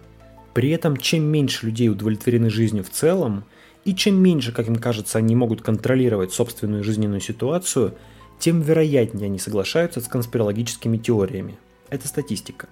При 0.52 0.68
этом, 0.72 0.98
чем 0.98 1.22
меньше 1.22 1.64
людей 1.64 1.88
удовлетворены 1.88 2.50
жизнью 2.50 2.84
в 2.84 2.90
целом, 2.90 3.44
и 3.86 3.94
чем 3.94 4.22
меньше, 4.22 4.52
как 4.52 4.68
им 4.68 4.76
кажется, 4.76 5.16
они 5.16 5.34
могут 5.34 5.62
контролировать 5.62 6.34
собственную 6.34 6.84
жизненную 6.84 7.22
ситуацию, 7.22 7.94
тем 8.38 8.60
вероятнее 8.60 9.28
они 9.28 9.38
соглашаются 9.38 10.02
с 10.02 10.08
конспирологическими 10.08 10.98
теориями. 10.98 11.56
Это 11.90 12.08
статистика. 12.08 12.68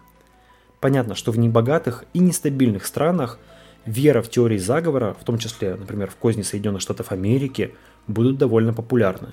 Понятно, 0.81 1.15
что 1.15 1.33
в 1.33 1.39
небогатых 1.39 2.05
и 2.15 2.21
нестабильных 2.21 2.87
странах 2.87 3.39
вера 3.85 4.23
в 4.23 4.31
теории 4.31 4.59
заговора, 4.59 5.17
в 5.21 5.25
том 5.25 5.39
числе, 5.39 5.75
например, 5.75 6.11
в 6.11 6.17
козни 6.17 6.43
Соединенных 6.43 6.83
Штатов 6.83 7.11
Америки, 7.11 7.75
будут 8.07 8.39
довольно 8.39 8.73
популярны. 8.73 9.33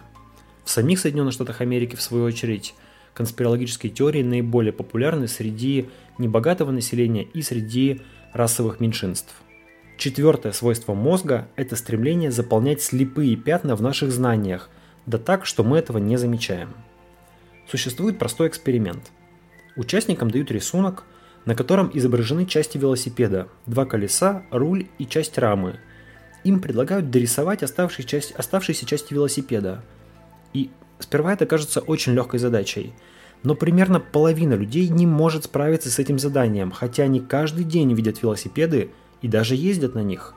В 0.64 0.70
самих 0.70 1.00
Соединенных 1.00 1.34
Штатах 1.34 1.62
Америки, 1.62 1.96
в 1.96 2.02
свою 2.02 2.26
очередь, 2.26 2.74
конспирологические 3.14 3.92
теории 3.92 4.24
наиболее 4.24 4.74
популярны 4.74 5.28
среди 5.28 5.90
небогатого 6.18 6.72
населения 6.72 7.24
и 7.24 7.42
среди 7.42 8.02
расовых 8.34 8.80
меньшинств. 8.80 9.36
Четвертое 9.98 10.52
свойство 10.52 10.94
мозга– 10.94 11.48
это 11.56 11.76
стремление 11.76 12.32
заполнять 12.32 12.82
слепые 12.82 13.38
пятна 13.38 13.76
в 13.76 13.82
наших 13.82 14.12
знаниях, 14.12 14.70
да 15.06 15.18
так, 15.18 15.46
что 15.46 15.64
мы 15.64 15.78
этого 15.78 16.00
не 16.00 16.18
замечаем. 16.18 16.74
Существует 17.70 18.20
простой 18.20 18.50
эксперимент. 18.50 19.12
Участникам 19.76 20.32
дают 20.32 20.52
рисунок– 20.52 21.04
на 21.46 21.56
котором 21.56 21.92
изображены 21.94 22.46
части 22.46 22.78
велосипеда, 22.78 23.48
два 23.66 23.86
колеса, 23.86 24.44
руль 24.52 24.88
и 24.98 25.06
часть 25.06 25.38
рамы. 25.38 25.80
Им 26.44 26.60
предлагают 26.60 27.10
дорисовать 27.10 27.64
оставшиеся 27.64 28.10
части, 28.10 28.34
оставшиеся 28.34 28.86
части 28.86 29.14
велосипеда. 29.14 29.84
И 30.54 30.72
сперва 31.00 31.34
это 31.34 31.46
кажется 31.46 31.82
очень 31.82 32.14
легкой 32.14 32.40
задачей. 32.40 32.94
Но 33.44 33.54
примерно 33.54 34.00
половина 34.00 34.56
людей 34.56 34.88
не 34.88 35.06
может 35.06 35.46
справиться 35.46 35.92
с 35.92 36.00
этим 36.00 36.18
заданием, 36.18 36.72
хотя 36.72 37.04
они 37.04 37.20
каждый 37.20 37.64
день 37.64 37.94
видят 37.94 38.22
велосипеды 38.24 38.92
и 39.22 39.28
даже 39.28 39.56
ездят 39.56 39.94
на 39.94 40.04
них. 40.04 40.34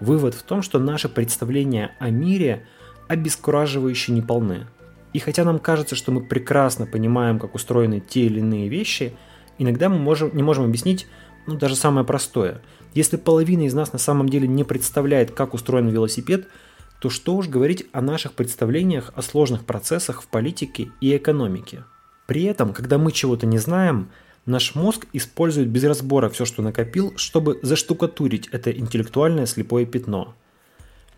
Вывод 0.00 0.34
в 0.34 0.42
том, 0.42 0.62
что 0.62 0.80
наши 0.80 1.08
представления 1.08 1.94
о 2.00 2.10
мире 2.10 2.66
обескураживающе 3.06 4.12
неполны. 4.12 4.66
И 5.12 5.18
хотя 5.18 5.44
нам 5.44 5.58
кажется, 5.58 5.94
что 5.94 6.12
мы 6.12 6.22
прекрасно 6.22 6.86
понимаем, 6.86 7.38
как 7.38 7.54
устроены 7.54 8.00
те 8.00 8.26
или 8.26 8.40
иные 8.40 8.68
вещи– 8.68 9.14
Иногда 9.58 9.88
мы 9.88 9.98
можем, 9.98 10.34
не 10.34 10.42
можем 10.42 10.64
объяснить 10.64 11.06
ну, 11.46 11.56
даже 11.56 11.76
самое 11.76 12.06
простое. 12.06 12.62
Если 12.94 13.16
половина 13.16 13.62
из 13.62 13.74
нас 13.74 13.92
на 13.92 13.98
самом 13.98 14.28
деле 14.28 14.48
не 14.48 14.64
представляет, 14.64 15.30
как 15.30 15.54
устроен 15.54 15.88
велосипед, 15.88 16.48
то 17.00 17.10
что 17.10 17.36
уж 17.36 17.48
говорить 17.48 17.86
о 17.92 18.00
наших 18.00 18.32
представлениях 18.32 19.12
о 19.14 19.22
сложных 19.22 19.64
процессах 19.64 20.22
в 20.22 20.26
политике 20.26 20.90
и 21.00 21.16
экономике. 21.16 21.84
При 22.26 22.44
этом, 22.44 22.72
когда 22.72 22.98
мы 22.98 23.12
чего-то 23.12 23.46
не 23.46 23.58
знаем, 23.58 24.10
наш 24.46 24.74
мозг 24.74 25.06
использует 25.12 25.68
без 25.68 25.84
разбора 25.84 26.28
все, 26.28 26.44
что 26.44 26.62
накопил, 26.62 27.12
чтобы 27.16 27.58
заштукатурить 27.62 28.48
это 28.48 28.70
интеллектуальное 28.70 29.46
слепое 29.46 29.86
пятно. 29.86 30.34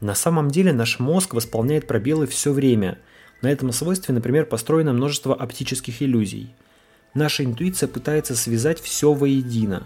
На 0.01 0.15
самом 0.15 0.51
деле 0.51 0.73
наш 0.73 0.99
мозг 0.99 1.35
восполняет 1.35 1.87
пробелы 1.87 2.27
все 2.27 2.53
время. 2.53 2.99
На 3.45 3.53
этом 3.53 3.71
свойстве, 3.71 4.13
например, 4.13 4.47
построено 4.47 4.93
множество 4.93 5.37
оптических 5.37 6.03
иллюзий– 6.03 6.53
Наша 7.15 7.45
интуиция 7.45 7.89
пытается 7.89 8.35
связать 8.35 8.81
все 8.81 9.13
воедино. 9.13 9.85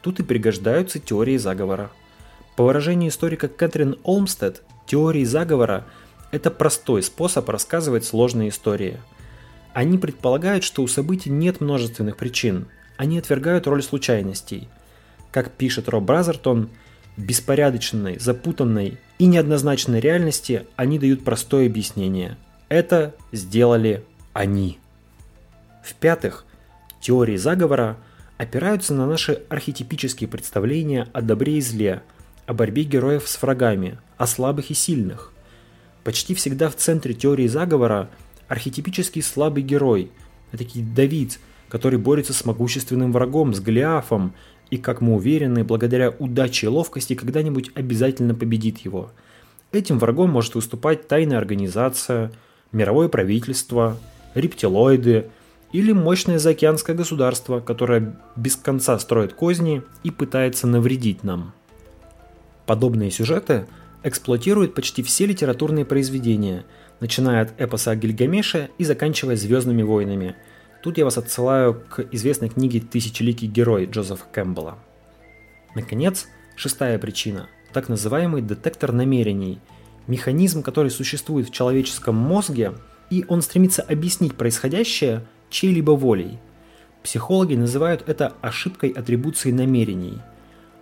Тут 0.00 0.20
и 0.20 0.22
пригождаются 0.22 0.98
теории 0.98 1.36
заговора. 1.36 1.90
По 2.56 2.64
выражению 2.64 3.10
историка 3.10 3.46
Кэтрин 3.46 3.98
Олмстед, 4.04 4.62
теории 4.86 5.24
заговора– 5.24 5.84
это 6.30 6.50
простой 6.50 7.02
способ 7.02 7.46
рассказывать 7.50 8.06
сложные 8.06 8.48
истории. 8.48 8.98
Они 9.74 9.98
предполагают, 9.98 10.64
что 10.64 10.82
у 10.82 10.88
событий 10.88 11.28
нет 11.28 11.60
множественных 11.60 12.16
причин, 12.16 12.68
они 12.96 13.18
отвергают 13.18 13.66
роль 13.66 13.82
случайностей. 13.82 14.68
Как 15.30 15.50
пишет 15.50 15.90
Роб 15.90 16.04
Бразертон, 16.04 16.70
беспорядочной, 17.18 18.18
запутанной 18.18 18.98
и 19.18 19.26
неоднозначной 19.26 20.00
реальности 20.00 20.66
они 20.76 20.98
дают 20.98 21.22
простое 21.22 21.66
объяснение. 21.66 22.38
Это 22.72 23.14
сделали 23.32 24.02
они. 24.32 24.78
В-пятых, 25.84 26.46
Теории 27.02 27.36
заговора 27.36 27.98
опираются 28.38 28.94
на 28.94 29.06
наши 29.06 29.42
архетипические 29.50 30.26
представления 30.26 31.06
о 31.12 31.20
добре 31.20 31.58
и 31.58 31.60
зле, 31.60 32.02
о 32.46 32.54
борьбе 32.54 32.84
героев 32.84 33.28
с 33.28 33.42
врагами, 33.42 33.98
о 34.16 34.26
слабых 34.26 34.70
и 34.70 34.74
сильных. 34.74 35.34
Почти 36.02 36.34
всегда 36.34 36.70
в 36.70 36.76
центре 36.76 37.12
теории 37.12 37.46
заговора 37.46 38.08
архетипический 38.48 39.20
слабый 39.20 39.62
герой, 39.62 40.10
такой 40.50 40.80
Давид, 40.80 41.40
который 41.68 41.98
борется 41.98 42.32
с 42.32 42.42
могущественным 42.46 43.12
врагом, 43.12 43.52
с 43.52 43.60
Голиафом, 43.60 44.32
и, 44.70 44.78
как 44.78 45.02
мы 45.02 45.16
уверены, 45.16 45.62
благодаря 45.62 46.08
удаче 46.08 46.68
и 46.68 46.70
ловкости 46.70 47.16
когда-нибудь 47.16 47.70
обязательно 47.74 48.34
победит 48.34 48.78
его. 48.78 49.12
Этим 49.72 49.98
врагом 49.98 50.30
может 50.30 50.54
выступать 50.54 51.06
тайная 51.06 51.36
организация, 51.36 52.32
мировое 52.72 53.08
правительство, 53.08 53.96
рептилоиды– 54.34 55.30
или 55.72 55.92
мощное 55.92 56.38
заокеанское 56.38 56.94
государство, 56.94 57.60
которое 57.60 58.14
без 58.36 58.56
конца 58.56 58.98
строит 58.98 59.32
козни 59.32 59.82
и 60.04 60.10
пытается 60.10 60.66
навредить 60.66 61.24
нам. 61.24 61.54
Подобные 62.66 63.10
сюжеты 63.10 63.66
эксплуатируют 64.02 64.74
почти 64.74 65.02
все 65.02 65.26
литературные 65.26 65.84
произведения, 65.84 66.64
начиная 67.00 67.42
от 67.42 67.60
эпоса 67.60 67.92
о 67.92 67.96
Гильгамеше 67.96 68.70
и 68.78 68.84
заканчивая 68.84 69.36
«Звездными 69.36 69.82
войнами». 69.82 70.36
Тут 70.82 70.98
я 70.98 71.04
вас 71.04 71.16
отсылаю 71.16 71.74
к 71.74 72.06
известной 72.12 72.48
книге 72.48 72.80
«Тысячеликий 72.80 73.48
герой» 73.48 73.86
Джозефа 73.86 74.24
Кэмпбелла. 74.32 74.78
Наконец, 75.74 76.26
шестая 76.56 76.98
причина– 76.98 77.48
так 77.72 77.88
называемый 77.88 78.42
детектор 78.42 78.92
намерений– 78.92 79.58
механизм, 80.06 80.62
который 80.62 80.90
существует 80.90 81.48
в 81.48 81.52
человеческом 81.52 82.14
мозге, 82.14 82.72
и 83.10 83.24
он 83.28 83.42
стремится 83.42 83.82
объяснить 83.82 84.34
происходящее 84.34 85.26
чьей-либо 85.50 85.92
волей. 85.92 86.38
Психологи 87.02 87.54
называют 87.54 88.04
это 88.06 88.34
ошибкой 88.40 88.90
атрибуции 88.90 89.50
намерений. 89.50 90.20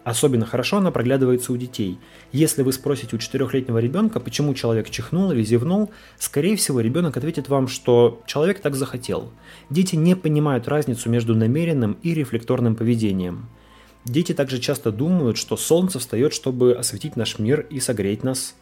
Особенно 0.03 0.47
хорошо 0.47 0.79
она 0.79 0.91
проглядывается 0.91 1.53
у 1.53 1.57
детей. 1.57 1.99
Если 2.33 2.63
вы 2.63 2.73
спросите 2.73 3.17
у 3.17 3.19
четырехлетнего 3.19 3.79
ребенка, 3.79 4.19
почему 4.19 4.55
человек 4.55 4.89
чихнул 4.89 5.31
или 5.31 5.43
зевнул, 5.43 5.91
скорее 6.19 6.57
всего 6.57 6.81
ребенок 6.81 7.17
ответит 7.17 7.49
вам, 7.49 7.69
что 7.69 8.23
человек 8.27 8.61
так 8.61 8.77
захотел. 8.77 9.31
Дети 9.69 9.97
не 9.97 10.17
понимают 10.17 10.69
разницу 10.69 11.11
между 11.11 11.35
намеренным 11.35 11.99
и 12.03 12.15
рефлекторным 12.15 12.77
поведением. 12.77 13.49
Дети 14.07 14.33
также 14.33 14.59
часто 14.59 14.91
думают, 14.91 15.37
что 15.37 15.59
солнце 15.59 15.99
встает, 15.99 16.33
чтобы 16.33 16.73
осветить 16.73 17.17
наш 17.17 17.39
мир 17.39 17.67
и 17.69 17.81
согреть 17.81 18.25
нас. 18.25 18.55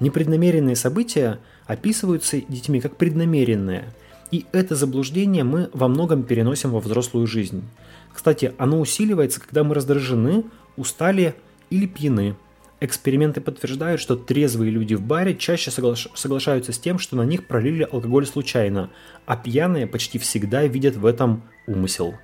Непреднамеренные 0.00 0.76
события 0.76 1.38
описываются 1.66 2.40
детьми 2.40 2.80
как 2.80 2.96
преднамеренные– 2.96 3.92
и 4.30 4.46
это 4.52 4.76
заблуждение 4.76 5.44
мы 5.44 5.70
во 5.72 5.88
многом 5.88 6.22
переносим 6.22 6.70
во 6.70 6.80
взрослую 6.80 7.26
жизнь. 7.26 7.64
Кстати, 8.12 8.54
оно 8.58 8.80
усиливается, 8.80 9.40
когда 9.40 9.64
мы 9.64 9.74
раздражены, 9.74 10.44
устали 10.76 11.34
или 11.68 11.86
пьяны. 11.86 12.36
Эксперименты 12.80 13.40
подтверждают, 13.40 14.00
что 14.00 14.16
трезвые 14.16 14.70
люди 14.70 14.94
в 14.94 15.02
баре 15.02 15.36
чаще 15.36 15.70
соглаш... 15.70 16.08
соглашаются 16.14 16.72
с 16.72 16.78
тем, 16.78 16.98
что 16.98 17.16
на 17.16 17.22
них 17.22 17.46
пролили 17.46 17.86
алкоголь 17.90 18.26
случайно, 18.26 18.90
а 19.26 19.36
пьяные 19.36 19.86
почти 19.86 20.18
всегда 20.18 20.64
видят 20.64 20.96
в 20.96 21.04
этом 21.04 21.42
умысел 21.66 22.14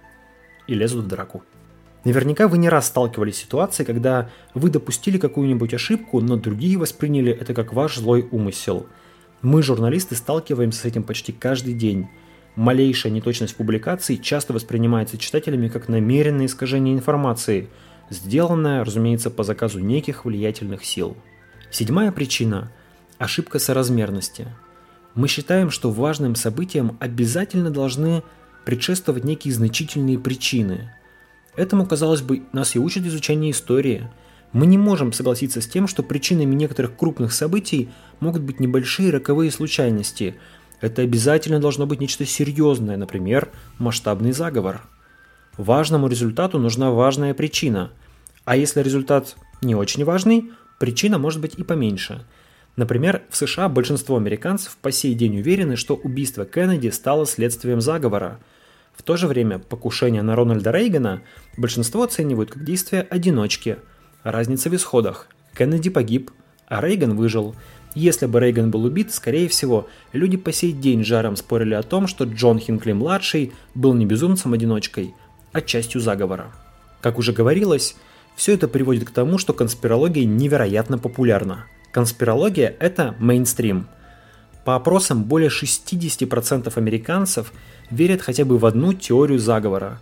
и 0.66 0.74
лезут 0.74 1.04
в 1.04 1.08
драку. 1.08 1.42
Наверняка 2.06 2.46
вы 2.46 2.58
не 2.58 2.68
раз 2.68 2.86
сталкивались 2.86 3.34
с 3.34 3.38
ситуацией, 3.38 3.84
когда 3.84 4.30
вы 4.54 4.70
допустили 4.70 5.18
какую-нибудь 5.18 5.74
ошибку, 5.74 6.20
но 6.20 6.36
другие 6.36 6.78
восприняли 6.78 7.32
это 7.32 7.52
как 7.52 7.72
ваш 7.72 7.96
злой 7.96 8.28
умысел. 8.30 8.86
Мы, 9.42 9.60
журналисты, 9.60 10.14
сталкиваемся 10.14 10.82
с 10.82 10.84
этим 10.84 11.02
почти 11.02 11.32
каждый 11.32 11.74
день. 11.74 12.06
Малейшая 12.54 13.12
неточность 13.12 13.56
публикации 13.56 14.14
часто 14.14 14.52
воспринимается 14.52 15.18
читателями 15.18 15.66
как 15.66 15.88
намеренное 15.88 16.46
искажение 16.46 16.94
информации– 16.94 17.68
сделанное, 18.10 18.84
разумеется, 18.84 19.28
по 19.28 19.42
заказу 19.42 19.80
неких 19.80 20.24
влиятельных 20.24 20.84
сил. 20.84 21.16
Седьмая 21.72 22.12
причина– 22.12 22.70
ошибка 23.18 23.58
соразмерности. 23.58 24.46
Мы 25.16 25.26
считаем, 25.26 25.72
что 25.72 25.90
важным 25.90 26.36
событиям 26.36 26.96
обязательно 27.00 27.70
должны 27.70 28.22
предшествовать 28.64 29.24
некие 29.24 29.52
значительные 29.52 30.20
причины. 30.20 30.92
Этому, 31.56 31.86
казалось 31.86 32.22
бы, 32.22 32.42
нас 32.52 32.76
и 32.76 32.78
учат 32.78 33.04
изучение 33.06 33.50
истории. 33.50 34.08
Мы 34.52 34.66
не 34.66 34.78
можем 34.78 35.12
согласиться 35.12 35.60
с 35.60 35.66
тем, 35.66 35.88
что 35.88 36.02
причинами 36.02 36.54
некоторых 36.54 36.96
крупных 36.96 37.32
событий 37.32 37.88
могут 38.20 38.42
быть 38.42 38.60
небольшие 38.60 39.10
роковые 39.10 39.50
случайности. 39.50 40.36
Это 40.80 41.02
обязательно 41.02 41.58
должно 41.58 41.86
быть 41.86 42.00
нечто 42.00 42.24
серьезное, 42.26 42.96
например, 42.96 43.50
масштабный 43.78 44.32
заговор– 44.32 44.82
Важному 45.56 46.08
результату 46.08 46.58
нужна 46.58 46.90
важная 46.90 47.32
причина. 47.32 47.90
А 48.44 48.56
если 48.56 48.82
результат 48.82 49.36
не 49.62 49.74
очень 49.74 50.04
важный, 50.04 50.50
причина 50.78 51.18
может 51.18 51.40
быть 51.40 51.54
и 51.56 51.62
поменьше. 51.62 52.24
Например, 52.76 53.22
в 53.30 53.36
США 53.36 53.70
большинство 53.70 54.16
американцев 54.18 54.76
по 54.82 54.92
сей 54.92 55.14
день 55.14 55.38
уверены, 55.38 55.76
что 55.76 55.94
убийство 55.94 56.44
Кеннеди 56.44 56.88
стало 56.88 57.24
следствием 57.24 57.80
заговора. 57.80 58.38
В 58.96 59.02
то 59.02 59.16
же 59.16 59.26
время 59.26 59.58
покушение 59.58 60.22
на 60.22 60.34
Рональда 60.34 60.70
Рейгана 60.70 61.22
большинство 61.56 62.02
оценивают 62.02 62.50
как 62.50 62.64
действие 62.64 63.02
одиночки. 63.02 63.76
Разница 64.24 64.70
в 64.70 64.74
исходах. 64.74 65.28
Кеннеди 65.56 65.90
погиб, 65.90 66.30
а 66.66 66.80
Рейган 66.80 67.16
выжил. 67.16 67.54
Если 67.94 68.26
бы 68.26 68.40
Рейган 68.40 68.70
был 68.70 68.84
убит, 68.84 69.14
скорее 69.14 69.48
всего, 69.48 69.88
люди 70.12 70.36
по 70.36 70.52
сей 70.52 70.72
день 70.72 71.04
жаром 71.04 71.36
спорили 71.36 71.74
о 71.74 71.82
том, 71.82 72.06
что 72.06 72.24
Джон 72.24 72.58
Хинкли-младший 72.58 73.52
был 73.74 73.94
не 73.94 74.04
безумцем-одиночкой– 74.04 75.14
а 75.56 75.62
частью 75.62 76.02
заговора. 76.02 76.52
Как 77.00 77.18
уже 77.18 77.32
говорилось, 77.32 77.96
все 78.36 78.52
это 78.52 78.68
приводит 78.68 79.08
к 79.08 79.10
тому, 79.10 79.38
что 79.38 79.54
конспирология 79.54 80.26
невероятно 80.26 80.98
популярна. 80.98 81.64
Конспирология– 81.92 82.76
это 82.78 83.14
мейнстрим. 83.18 83.88
По 84.66 84.74
опросам 84.74 85.22
более 85.22 85.48
60% 85.48 86.72
американцев 86.76 87.52
верят 87.88 88.20
хотя 88.20 88.44
бы 88.44 88.58
в 88.58 88.66
одну 88.66 88.92
теорию 88.92 89.38
заговора. 89.38 90.00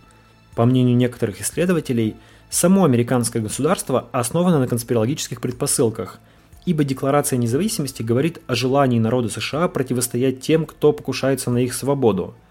По 0.55 0.65
мнению 0.65 0.97
некоторых 0.97 1.39
исследователей, 1.39 2.15
само 2.49 2.83
американское 2.83 3.41
государство 3.41 4.09
основано 4.11 4.59
на 4.59 4.67
конспирологических 4.67 5.39
предпосылках, 5.39 6.19
ибо 6.65 6.83
Декларация 6.83 7.37
независимости 7.37 8.01
говорит 8.01 8.41
о 8.47 8.55
желании 8.55 8.97
народа 8.99 9.29
США 9.29 9.67
противостоять 9.67 10.41
тем, 10.41 10.65
кто 10.65 10.91
покушается 10.91 11.51
на 11.51 11.59
их 11.59 11.73
свободу– 11.73 12.33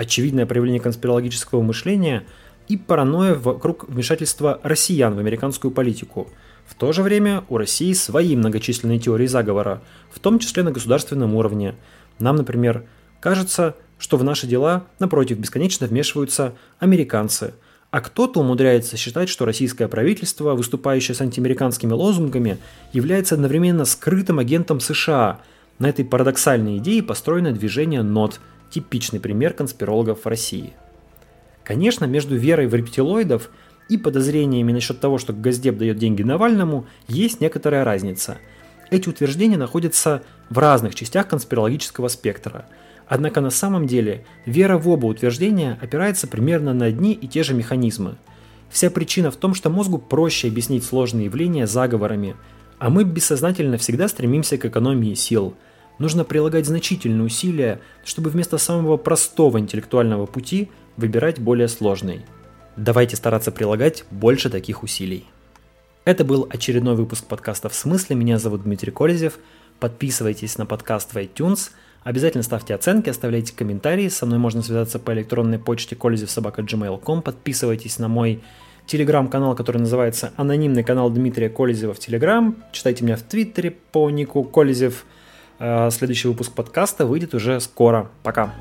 очевидное 0.00 0.46
проявление 0.46 0.80
конспирологического 0.80 1.62
мышления 1.62 2.24
и 2.68 2.76
паранойя 2.76 3.34
вокруг 3.34 3.88
вмешательства 3.88 4.60
россиян 4.62 5.14
в 5.14 5.18
американскую 5.18 5.70
политику. 5.70 6.28
В 6.70 6.76
то 6.76 6.92
же 6.92 7.02
время 7.02 7.44
у 7.48 7.58
России 7.58 7.92
свои 7.92 8.36
многочисленные 8.36 9.00
теории 9.00 9.26
заговора, 9.26 9.82
в 10.12 10.20
том 10.20 10.38
числе 10.38 10.62
на 10.62 10.70
государственном 10.70 11.34
уровне. 11.34 11.74
Нам, 12.20 12.36
например, 12.36 12.84
кажется, 13.18 13.74
что 13.98 14.16
в 14.16 14.24
наши 14.24 14.46
дела, 14.46 14.86
напротив, 15.00 15.38
бесконечно 15.38 15.88
вмешиваются 15.88 16.54
американцы, 16.78 17.54
а 17.90 18.00
кто-то 18.00 18.40
умудряется 18.40 18.96
считать, 18.96 19.28
что 19.28 19.44
российское 19.44 19.88
правительство, 19.88 20.54
выступающее 20.54 21.14
с 21.14 21.20
антиамериканскими 21.20 21.92
лозунгами, 21.92 22.58
является 22.92 23.34
одновременно 23.34 23.84
скрытым 23.84 24.38
агентом 24.38 24.78
США. 24.78 25.40
На 25.80 25.88
этой 25.88 26.04
парадоксальной 26.04 26.78
идее 26.78 27.02
построено 27.02 27.50
движение 27.50 28.02
НОТ– 28.02 28.40
типичный 28.70 29.18
пример 29.18 29.54
конспирологов 29.54 30.24
в 30.24 30.28
России. 30.28 30.72
Конечно, 31.64 32.04
между 32.04 32.36
верой 32.36 32.68
в 32.68 32.74
рептилоидов 32.74 33.50
и 33.90 33.98
подозрениями 33.98 34.72
насчет 34.72 35.00
того, 35.00 35.18
что 35.18 35.32
Газдеп 35.32 35.76
дает 35.76 35.98
деньги 35.98 36.22
Навальному, 36.22 36.86
есть 37.08 37.40
некоторая 37.40 37.84
разница. 37.84 38.38
Эти 38.90 39.08
утверждения 39.08 39.56
находятся 39.56 40.22
в 40.48 40.58
разных 40.58 40.94
частях 40.94 41.28
конспирологического 41.28 42.08
спектра. 42.08 42.66
Однако 43.06 43.40
на 43.40 43.50
самом 43.50 43.86
деле 43.86 44.24
вера 44.46 44.78
в 44.78 44.88
оба 44.88 45.06
утверждения 45.06 45.78
опирается 45.82 46.26
примерно 46.26 46.72
на 46.72 46.86
одни 46.86 47.12
и 47.12 47.26
те 47.26 47.42
же 47.42 47.54
механизмы. 47.54 48.16
Вся 48.70 48.90
причина 48.90 49.30
в 49.30 49.36
том, 49.36 49.54
что 49.54 49.68
мозгу 49.68 49.98
проще 49.98 50.48
объяснить 50.48 50.84
сложные 50.84 51.26
явления 51.26 51.66
заговорами, 51.66 52.36
а 52.78 52.88
мы 52.88 53.04
бессознательно 53.04 53.78
всегда 53.78 54.08
стремимся 54.08 54.56
к 54.56 54.64
экономии 54.64 55.14
сил– 55.14 55.54
нужно 56.00 56.24
прилагать 56.24 56.66
значительные 56.66 57.26
усилия, 57.26 57.80
чтобы 58.04 58.30
вместо 58.30 58.58
самого 58.58 58.96
простого 58.96 59.60
интеллектуального 59.60 60.26
пути 60.26 60.70
выбирать 60.96 61.38
более 61.38 61.68
сложный. 61.68 62.24
Давайте 62.76 63.16
стараться 63.16 63.52
прилагать 63.52 64.04
больше 64.10 64.50
таких 64.50 64.82
усилий. 64.82 65.26
Это 66.04 66.24
был 66.24 66.46
очередной 66.50 66.94
выпуск 66.94 67.26
подкаста 67.26 67.68
«В 67.68 67.74
смысле?». 67.74 68.16
Меня 68.16 68.38
зовут 68.38 68.62
Дмитрий 68.62 68.90
Колезев. 68.90 69.38
Подписывайтесь 69.80 70.56
на 70.56 70.66
подкаст 70.66 71.12
в 71.12 71.16
iTunes. 71.16 71.70
Обязательно 72.04 72.42
ставьте 72.42 72.74
оценки, 72.74 73.10
оставляйте 73.10 73.54
комментарии. 73.54 74.08
Со 74.08 74.24
мной 74.24 74.38
можно 74.38 74.62
связаться 74.62 74.98
по 74.98 75.12
электронной 75.12 75.58
почте 75.58 75.96
kolezevsobaka.gmail.com. 75.96 77.22
Подписывайтесь 77.22 77.98
на 77.98 78.08
мой 78.08 78.42
телеграм-канал, 78.86 79.54
который 79.54 79.78
называется 79.78 80.32
«Анонимный 80.36 80.82
канал 80.82 81.10
Дмитрия 81.10 81.50
Колезева 81.50 81.92
в 81.92 81.98
Телеграм». 81.98 82.56
Читайте 82.72 83.04
меня 83.04 83.16
в 83.16 83.22
Твиттере 83.22 83.70
по 83.70 84.08
нику 84.10 84.42
Колезев. 84.44 85.04
Э, 85.58 85.90
следующий 85.90 86.28
выпуск 86.28 86.52
подкаста 86.52 87.04
выйдет 87.04 87.34
уже 87.34 87.60
скоро. 87.60 88.10
Пока. 88.22 88.54